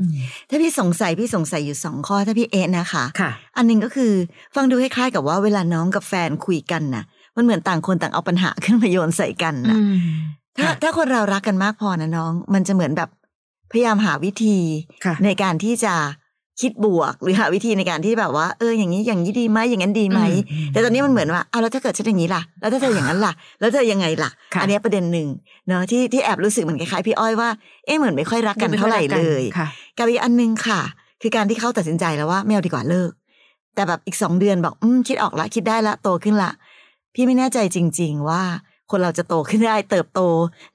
[0.49, 4.11] ถ้าพี่สงสัยพี่สงสัยอยู่สองข้อถ้าพี่เอะนะคะค่ะ อันหนึงก็คือ
[4.55, 7.03] ฟังดูคล้ายๆกับว่าเวลาน้องกับแฟนคุยกันน่ะ
[7.35, 9.77] มันเหมือนต่างคนต่างเอาปัญหาขึ้นมาโยนใส่กันน่ะ
[10.57, 13.09] ถ้าค่ะถ้าคนเรารักกันมากพอนะน้อง มันจะเหมือนแบบ
[13.71, 14.57] พยายามหาวิธี
[15.05, 15.93] ค่ะในการที่จะ
[16.61, 25.27] คิดบวกหรือหาวิธีในการที่แบบว่าเอออย่างนี้อย่างนี้ดีไหมอย่างนั้นดีไหมอืมแต่ตอนนี้มันเหมือนว่าเอาแล้วถ้าเกิดฉันอย่างนี้ล่ะ แล้วถ้าเธออย่างนั้นล่ะ แล้วเธอยังไงล่ะค่ะอันเนี้ยประเด็นหนึ่ง
[25.67, 27.49] เนาะที่ที่แอบรู้สึกเหมือนคล้ายๆพี่อ้อยว่า
[27.85, 30.81] เอ๊ะเหมือนไม่ค่อยรักกันเท่าไหร่เลยค่ะกับอีกอันหนึงค่ะ
[31.21, 33.11] คือการที่เขาตัดสินใจแล้วว่าไม่เอาดีกว่าเลิก
[33.75, 36.51] แต่แบบอีกสองเดือนบอกอืมคิดออกละคิดได้ละโตขึ้นละ
[37.15, 38.43] พี่ไม่แน่ใจจริง ๆ ว่า
[38.91, 40.21] คนเราจะโตขึ้นได้เติบโต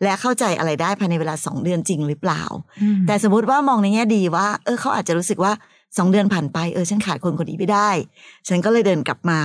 [0.03, 2.42] และเข้าใจอะไรได้ภายในเวลาสองเดือนจริงหรือเปล่า
[3.07, 5.53] แต่สมมติว่ามองในแง่ดีว่า เออเขาอาจจะรู้สึกว่า
[5.99, 7.90] สองเดือนผ่านไปเออฉันขาดคนคนนี้ไม่ได้
[8.49, 9.40] ฉันก็เลยเดินกลับมา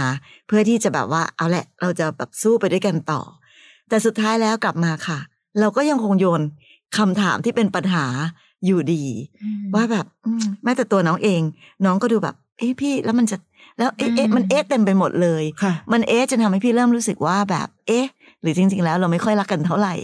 [0.47, 3.21] เพื่อที่จะแบบว่าเอาแหละ เราจะแบบสู้ไปด้วยกันต่อ
[3.89, 5.19] แต่สุดท้ายแล้วกลับมาค่ะ
[5.59, 6.41] เราก็ยังคงโยน
[6.97, 8.05] คำถามที่เป็นปัญหา
[8.65, 9.03] อยู่ดี
[9.75, 11.41] ว่าแบบอืมแม้แต่ตัวน้องเอง
[11.85, 13.37] น้องก็ดูแบบ เอ๊ะพี่แล้วมันจะ
[13.77, 18.05] แล้วเอ๊ะเอ๊ะมันเอ๊ะเต็มไปหมดเลยค่ะมันเอ๊ะจนทำให้พี่เริ่มรู้สึกว่าแบบ เอ๊ะ
[18.43, 19.95] หรือจริง ๆ แล้วเราไม่ค่อยรักกันเท่าไหร่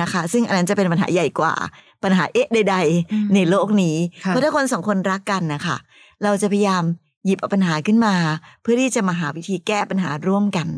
[0.00, 1.54] นะคะ ซึ่งอันนั้นจะเป็นปัญหาใหญ่กว่า
[2.02, 2.76] ปัญหาเอ๊ะใด
[3.12, 5.76] อืมๆในโลกนี้ค่ะเพราะถ้าคนสองคนรักกันนะคะ
[6.22, 6.84] เราจะพยายาม
[7.26, 8.14] หยิบเอาปัญหาขึ้นมา
[8.62, 10.68] เพื่อที่จะมาหาวิธีแก้ปัญหาร่วมกัน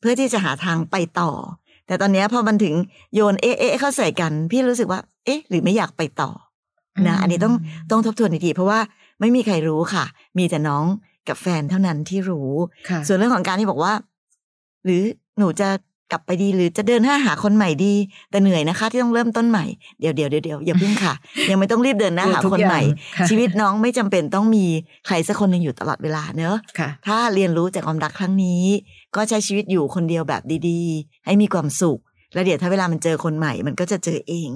[0.00, 1.30] เพื่อที่จะหาทางไปต่อ
[1.86, 2.74] แต่ตอนเนี้ยพอมันถึง
[3.14, 6.30] โยนเอ๊ะเอ๊ะเข้าใส่กัน พี่รู้สึกว่า เอ๊ะ หรือไม่อยากไปต่อ
[7.08, 7.54] นะอันนี้ต้อง
[7.90, 8.80] ต้องทบทวนดีๆเพราะว่า
[9.20, 10.04] ไม่มีใครรู้ค่ะ
[10.38, 10.84] มีแต่น้อง
[11.28, 12.50] กับแฟนเท่านั้นที่รู้
[12.88, 13.92] ค่ะส่วนเรื่องของการที่บอกว่า
[14.84, 15.02] หรือ
[15.38, 15.68] หนูจะ
[16.12, 17.94] กลับไปดีหรือจะเดินหน้าหาคนใหม่ดี
[18.30, 19.64] แต่เหนื่อยนะคะ ที่ต้องเริ่มต้นใหม่
[20.00, 21.14] เดี๋ยวเดี๋ยวเดี๋ยวเดี๋ยวอย่าพึ่งค่ะ
[21.50, 22.80] ยังไม่ต้องรีบเดินหน้าหาคนใหม่
[23.18, 24.64] ค่ะชีวิตน้องไม่จำเป็นต้องมี
[25.06, 28.64] ใครสักคนหนึ่งอยู่ตลอดเวลาเนอะค่ะถ้าเรียนรู้จากความรักครั้งนี้
[29.16, 32.00] ก็ใช้ชีวิตอยู่คนเดียวแบบดีๆ ให้มีความสุข
[32.34, 34.50] แล้วเดี๋ยวถ้าเวลามันเจอคนใหม่มันก็จะเจอเอง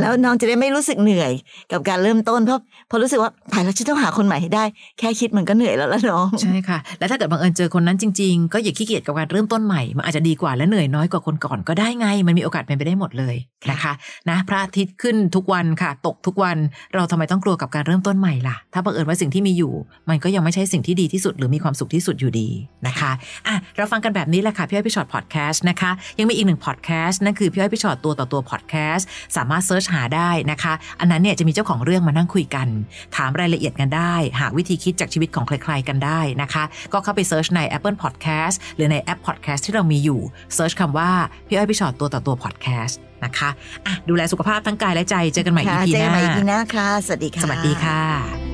[0.00, 1.32] แล้วน้องจะได้ไม่รู้สึกเหนื่อย
[1.72, 2.60] กับการเริ่มต้นเพราะ
[2.90, 4.64] พอรู้สึกว่าถ่ายแล้วฉันต้องหาคนใหม่ให้ได้
[4.98, 13.36] แค่คิดมันก็เหนื่อยแล้วละน้องใช่ค่ะ แล้วถ้าเกิดบังเอิญเจอคนนั้นจริง ๆ ก็อย่าขี้เกียจกับการเริ่มต้นใหม่มันอาจจะดีกว่าและเหนื่อยน้อยกว่าคนก่อนก็ได้ไง มันมีโอกาสเป็นไปได้หมดเลย
[13.70, 13.92] นะคะ
[14.30, 16.56] นะพระอาทิตย์ขึ้นทุกวันค่ะ ตกทุกวัน
[16.94, 19.72] เราทำไมต้องกลัวกับการเริ่มต้นใหม่ล่ะ ถ้าบังเอิญว่าสิ่งที่มีอยู่
[20.08, 22.48] มันก็ยังไม่ใช่สิ่งที่ดีที่สุดหรือมีความสุขที่สุดอยู่ดี
[22.86, 23.10] นะคะ
[23.46, 32.68] อะเราฟังกันแบบนี้แหละค่ะพี่อ้อยพี่ฉอดพอดแคสต์นะคะยังมีอีกหนึ่งพอดแคสต์นั่นคือพี่อ้อยพี่ฉอดตัวต่อตัวพอดแคสต์สามารถ search หาได้นะคะ อันนั้นเนี่ยจะมีเจ้าของเรื่องมานั่งคุยกัน
[33.16, 40.20] ถามรายละเอียดกันได้ หาวิธีคิดจากชีวิตของใครๆกันได้นะคะ ก็เข้าไป search ใน Apple Podcast หรือในแอป Podcast ที่เรามีอยู่
[40.54, 41.10] search คำว่า
[41.48, 43.50] พี่อ้อยพี่ฉอดตัวต่อตัวพอดแคสต์นะคะ
[43.86, 48.53] อะดูแลสุขภาพทั้งกายและใจเจอกันใหม่ EP หน้าเจอกันใหม่ EP หน้าค่ะสวัสดีค่ะสวัสดีค่ะ